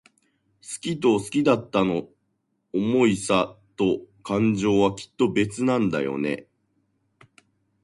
[0.63, 2.09] 好きと好きだったの
[2.73, 6.47] 想さと感情は、きっと別なんだよね。